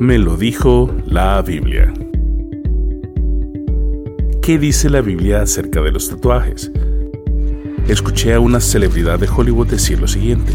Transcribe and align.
Me 0.00 0.16
lo 0.16 0.36
dijo 0.36 0.94
la 1.06 1.42
Biblia. 1.42 1.92
¿Qué 4.40 4.56
dice 4.56 4.88
la 4.88 5.00
Biblia 5.00 5.42
acerca 5.42 5.80
de 5.80 5.90
los 5.90 6.08
tatuajes? 6.08 6.70
Escuché 7.88 8.32
a 8.32 8.38
una 8.38 8.60
celebridad 8.60 9.18
de 9.18 9.28
Hollywood 9.28 9.66
decir 9.66 9.98
lo 9.98 10.06
siguiente. 10.06 10.52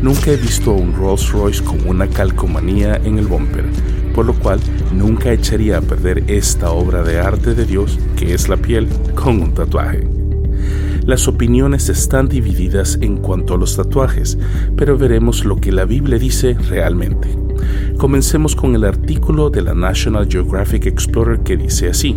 Nunca 0.00 0.30
he 0.30 0.36
visto 0.36 0.72
un 0.72 0.94
Rolls 0.94 1.30
Royce 1.30 1.62
con 1.62 1.86
una 1.86 2.08
calcomanía 2.08 2.96
en 3.04 3.18
el 3.18 3.26
bumper, 3.26 3.66
por 4.14 4.24
lo 4.24 4.32
cual 4.32 4.58
nunca 4.94 5.30
echaría 5.30 5.76
a 5.76 5.82
perder 5.82 6.24
esta 6.26 6.70
obra 6.70 7.02
de 7.02 7.20
arte 7.20 7.54
de 7.54 7.66
Dios, 7.66 7.98
que 8.16 8.32
es 8.32 8.48
la 8.48 8.56
piel, 8.56 8.88
con 9.14 9.42
un 9.42 9.52
tatuaje. 9.52 10.08
Las 11.10 11.26
opiniones 11.26 11.88
están 11.88 12.28
divididas 12.28 12.96
en 13.00 13.16
cuanto 13.16 13.54
a 13.54 13.56
los 13.56 13.74
tatuajes, 13.74 14.38
pero 14.76 14.96
veremos 14.96 15.44
lo 15.44 15.56
que 15.56 15.72
la 15.72 15.84
Biblia 15.84 16.20
dice 16.20 16.54
realmente. 16.68 17.36
Comencemos 17.96 18.54
con 18.54 18.76
el 18.76 18.84
artículo 18.84 19.50
de 19.50 19.62
la 19.62 19.74
National 19.74 20.28
Geographic 20.30 20.86
Explorer 20.86 21.40
que 21.40 21.56
dice 21.56 21.88
así. 21.88 22.14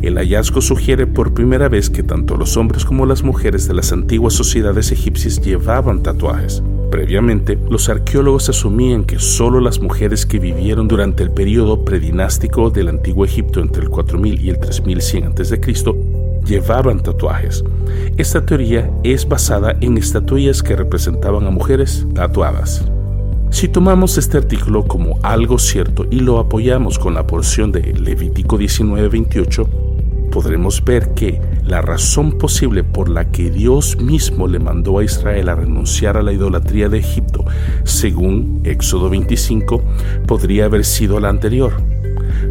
El 0.00 0.16
hallazgo 0.16 0.62
sugiere 0.62 1.06
por 1.06 1.34
primera 1.34 1.68
vez 1.68 1.90
que 1.90 2.02
tanto 2.02 2.38
los 2.38 2.56
hombres 2.56 2.86
como 2.86 3.04
las 3.04 3.22
mujeres 3.22 3.68
de 3.68 3.74
las 3.74 3.92
antiguas 3.92 4.32
sociedades 4.32 4.90
egipcias 4.90 5.42
llevaban 5.42 6.02
tatuajes. 6.02 6.62
Previamente, 6.90 7.58
los 7.68 7.90
arqueólogos 7.90 8.48
asumían 8.48 9.04
que 9.04 9.18
solo 9.18 9.60
las 9.60 9.80
mujeres 9.80 10.24
que 10.24 10.38
vivieron 10.38 10.88
durante 10.88 11.24
el 11.24 11.30
periodo 11.30 11.84
predinástico 11.84 12.70
del 12.70 12.88
antiguo 12.88 13.26
Egipto 13.26 13.60
entre 13.60 13.82
el 13.82 13.90
4000 13.90 14.40
y 14.40 14.48
el 14.48 14.58
3100 14.58 15.24
a.C. 15.24 15.60
llevaban 16.48 17.00
tatuajes. 17.00 17.62
Esta 18.16 18.44
teoría 18.44 18.90
es 19.04 19.28
basada 19.28 19.76
en 19.80 19.98
estatuillas 19.98 20.62
que 20.62 20.74
representaban 20.74 21.46
a 21.46 21.50
mujeres 21.50 22.06
tatuadas. 22.14 22.84
Si 23.50 23.68
tomamos 23.68 24.18
este 24.18 24.38
artículo 24.38 24.84
como 24.84 25.18
algo 25.22 25.58
cierto 25.58 26.06
y 26.10 26.20
lo 26.20 26.38
apoyamos 26.38 26.98
con 26.98 27.14
la 27.14 27.26
porción 27.26 27.72
de 27.72 27.92
Levítico 27.94 28.58
19:28, 28.58 29.68
podremos 30.30 30.84
ver 30.84 31.14
que 31.14 31.40
la 31.64 31.80
razón 31.80 32.38
posible 32.38 32.84
por 32.84 33.08
la 33.08 33.30
que 33.30 33.50
Dios 33.50 33.96
mismo 33.98 34.46
le 34.46 34.58
mandó 34.58 34.98
a 34.98 35.04
Israel 35.04 35.48
a 35.48 35.54
renunciar 35.54 36.16
a 36.16 36.22
la 36.22 36.32
idolatría 36.32 36.88
de 36.88 36.98
Egipto, 36.98 37.44
según 37.84 38.60
Éxodo 38.64 39.10
25, 39.10 39.82
podría 40.26 40.66
haber 40.66 40.84
sido 40.84 41.18
la 41.18 41.28
anterior, 41.28 41.72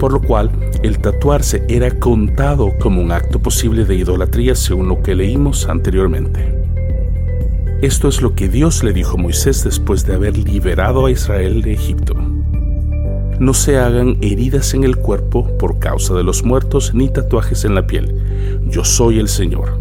por 0.00 0.12
lo 0.12 0.20
cual 0.20 0.50
el 0.82 0.98
tatuarse 0.98 1.64
era 1.68 1.90
contado 1.90 2.72
como 2.80 3.00
un 3.00 3.12
acto 3.12 3.38
posible 3.38 3.84
de 3.84 3.94
idolatría 3.94 4.56
según 4.56 4.88
lo 4.88 5.02
que 5.02 5.14
leímos 5.14 5.68
anteriormente. 5.68 6.52
Esto 7.82 8.08
es 8.08 8.20
lo 8.20 8.34
que 8.34 8.48
Dios 8.48 8.82
le 8.82 8.92
dijo 8.92 9.16
a 9.16 9.22
Moisés 9.22 9.62
después 9.62 10.04
de 10.04 10.14
haber 10.14 10.36
liberado 10.36 11.06
a 11.06 11.10
Israel 11.12 11.62
de 11.62 11.74
Egipto 11.74 12.16
no 13.40 13.54
se 13.54 13.78
hagan 13.78 14.18
heridas 14.20 14.74
en 14.74 14.84
el 14.84 14.96
cuerpo 14.96 15.56
por 15.56 15.78
causa 15.78 16.12
de 16.12 16.22
los 16.22 16.44
muertos 16.44 16.92
ni 16.92 17.08
tatuajes 17.08 17.64
en 17.64 17.74
la 17.74 17.86
piel. 17.86 18.14
Yo 18.66 18.84
soy 18.84 19.18
el 19.18 19.28
Señor. 19.28 19.80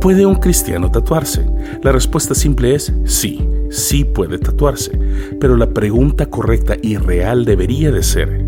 ¿Puede 0.00 0.26
un 0.26 0.34
cristiano 0.34 0.90
tatuarse? 0.90 1.46
La 1.82 1.90
respuesta 1.90 2.34
simple 2.34 2.74
es 2.74 2.92
sí, 3.06 3.48
sí 3.70 4.04
puede 4.04 4.38
tatuarse, 4.38 4.98
pero 5.40 5.56
la 5.56 5.70
pregunta 5.70 6.26
correcta 6.26 6.76
y 6.82 6.96
real 6.96 7.44
debería 7.44 7.90
de 7.90 8.02
ser, 8.02 8.44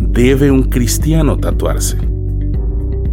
¿debe 0.00 0.50
un 0.50 0.64
cristiano 0.64 1.38
tatuarse? 1.38 1.98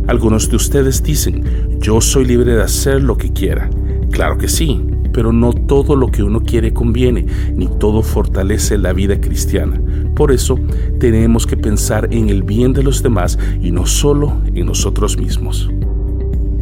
Algunos 0.07 0.49
de 0.49 0.55
ustedes 0.55 1.03
dicen, 1.03 1.43
yo 1.79 2.01
soy 2.01 2.25
libre 2.25 2.53
de 2.53 2.63
hacer 2.63 3.03
lo 3.03 3.17
que 3.17 3.31
quiera. 3.31 3.69
Claro 4.11 4.37
que 4.37 4.47
sí, 4.47 4.81
pero 5.13 5.31
no 5.31 5.53
todo 5.53 5.95
lo 5.95 6.07
que 6.07 6.23
uno 6.23 6.41
quiere 6.41 6.73
conviene, 6.73 7.25
ni 7.55 7.67
todo 7.67 8.01
fortalece 8.01 8.77
la 8.77 8.93
vida 8.93 9.19
cristiana. 9.19 9.81
Por 10.15 10.31
eso 10.31 10.59
tenemos 10.99 11.45
que 11.45 11.57
pensar 11.57 12.09
en 12.11 12.29
el 12.29 12.43
bien 12.43 12.73
de 12.73 12.83
los 12.83 13.03
demás 13.03 13.37
y 13.61 13.71
no 13.71 13.85
solo 13.85 14.41
en 14.53 14.65
nosotros 14.65 15.17
mismos. 15.17 15.69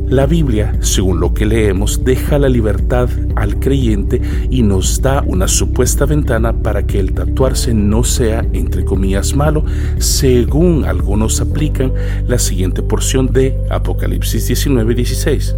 La 0.09 0.25
Biblia, 0.25 0.75
según 0.81 1.19
lo 1.19 1.35
que 1.35 1.45
leemos, 1.45 2.03
deja 2.03 2.39
la 2.39 2.49
libertad 2.49 3.09
al 3.35 3.59
creyente 3.59 4.19
y 4.49 4.63
nos 4.63 5.03
da 5.03 5.23
una 5.23 5.47
supuesta 5.47 6.05
ventana 6.05 6.51
para 6.51 6.87
que 6.87 6.99
el 6.99 7.13
tatuarse 7.13 7.75
no 7.75 8.03
sea, 8.03 8.43
entre 8.53 8.83
comillas, 8.83 9.35
malo, 9.35 9.63
según 9.99 10.85
algunos 10.85 11.41
aplican 11.41 11.93
la 12.27 12.39
siguiente 12.39 12.81
porción 12.81 13.31
de 13.31 13.55
Apocalipsis 13.69 14.49
19:16 14.49 15.55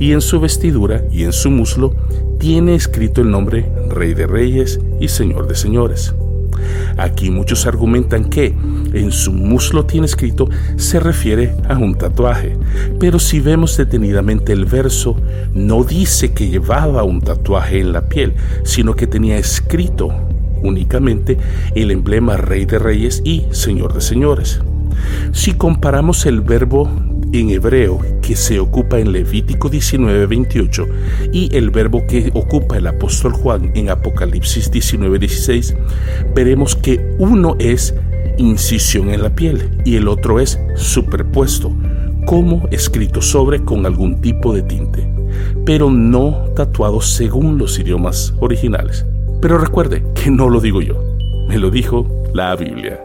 y 0.00 0.12
en 0.12 0.22
su 0.22 0.40
vestidura 0.40 1.02
y 1.12 1.24
en 1.24 1.34
su 1.34 1.50
muslo 1.50 1.94
tiene 2.38 2.74
escrito 2.74 3.20
el 3.20 3.30
nombre 3.30 3.70
Rey 3.90 4.14
de 4.14 4.26
Reyes 4.26 4.80
y 5.00 5.08
Señor 5.08 5.48
de 5.48 5.54
Señores. 5.54 6.14
Aquí 6.96 7.30
muchos 7.30 7.66
argumentan 7.66 8.24
que 8.24 8.54
en 8.92 9.12
su 9.12 9.32
muslo 9.32 9.84
tiene 9.84 10.06
escrito 10.06 10.48
se 10.76 10.98
refiere 11.00 11.54
a 11.68 11.76
un 11.76 11.96
tatuaje, 11.96 12.56
pero 12.98 13.18
si 13.18 13.40
vemos 13.40 13.76
detenidamente 13.76 14.52
el 14.52 14.64
verso, 14.64 15.16
no 15.54 15.84
dice 15.84 16.32
que 16.32 16.48
llevaba 16.48 17.02
un 17.04 17.20
tatuaje 17.20 17.80
en 17.80 17.92
la 17.92 18.08
piel, 18.08 18.34
sino 18.64 18.94
que 18.94 19.06
tenía 19.06 19.36
escrito 19.36 20.08
únicamente 20.62 21.38
el 21.74 21.90
emblema 21.90 22.36
Rey 22.36 22.64
de 22.64 22.78
Reyes 22.78 23.22
y 23.24 23.44
Señor 23.50 23.92
de 23.92 24.00
Señores. 24.00 24.60
Si 25.32 25.52
comparamos 25.54 26.24
el 26.26 26.40
verbo 26.40 26.90
en 27.32 27.50
hebreo 27.50 28.00
que 28.22 28.36
se 28.36 28.58
ocupa 28.58 28.98
en 28.98 29.12
Levítico 29.12 29.70
19:28 29.70 30.86
y 31.32 31.54
el 31.56 31.70
verbo 31.70 32.06
que 32.06 32.30
ocupa 32.34 32.76
el 32.76 32.86
apóstol 32.86 33.32
Juan 33.32 33.70
en 33.74 33.90
Apocalipsis 33.90 34.70
19:16, 34.70 35.74
veremos 36.34 36.74
que 36.76 37.14
uno 37.18 37.56
es 37.58 37.94
incisión 38.38 39.10
en 39.10 39.22
la 39.22 39.34
piel 39.34 39.70
y 39.84 39.96
el 39.96 40.08
otro 40.08 40.40
es 40.40 40.58
superpuesto, 40.74 41.72
como 42.26 42.68
escrito 42.70 43.22
sobre 43.22 43.62
con 43.64 43.86
algún 43.86 44.20
tipo 44.20 44.52
de 44.52 44.62
tinte, 44.62 45.08
pero 45.64 45.90
no 45.90 46.46
tatuado 46.54 47.00
según 47.00 47.58
los 47.58 47.78
idiomas 47.78 48.34
originales. 48.40 49.06
Pero 49.40 49.58
recuerde 49.58 50.02
que 50.14 50.30
no 50.30 50.48
lo 50.48 50.60
digo 50.60 50.82
yo, 50.82 51.02
me 51.48 51.58
lo 51.58 51.70
dijo 51.70 52.06
la 52.34 52.54
Biblia. 52.56 53.00